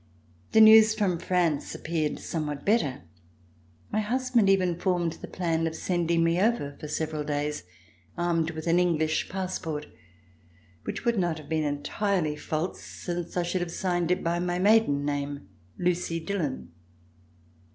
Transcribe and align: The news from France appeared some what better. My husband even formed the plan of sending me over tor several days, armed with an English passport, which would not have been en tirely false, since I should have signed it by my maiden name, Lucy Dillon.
The 0.53 0.61
news 0.61 0.95
from 0.95 1.19
France 1.19 1.75
appeared 1.75 2.17
some 2.17 2.47
what 2.47 2.65
better. 2.65 3.03
My 3.91 3.99
husband 3.99 4.49
even 4.49 4.79
formed 4.79 5.13
the 5.13 5.27
plan 5.27 5.67
of 5.67 5.75
sending 5.75 6.23
me 6.23 6.41
over 6.41 6.75
tor 6.79 6.89
several 6.89 7.23
days, 7.23 7.65
armed 8.17 8.49
with 8.49 8.65
an 8.65 8.79
English 8.79 9.29
passport, 9.29 9.85
which 10.85 11.05
would 11.05 11.19
not 11.19 11.37
have 11.37 11.49
been 11.49 11.63
en 11.63 11.83
tirely 11.83 12.35
false, 12.35 12.81
since 12.83 13.37
I 13.37 13.43
should 13.43 13.61
have 13.61 13.69
signed 13.69 14.09
it 14.09 14.23
by 14.23 14.39
my 14.39 14.57
maiden 14.57 15.05
name, 15.05 15.47
Lucy 15.77 16.19
Dillon. 16.19 16.71